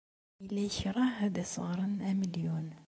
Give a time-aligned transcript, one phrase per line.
[0.41, 2.67] Yella yekṛeh ad as-ɣren amelɣun.